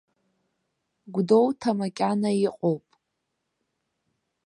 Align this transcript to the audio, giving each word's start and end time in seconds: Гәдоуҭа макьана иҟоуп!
Гәдоуҭа 1.13 1.71
макьана 1.77 2.29
иҟоуп! 2.45 2.85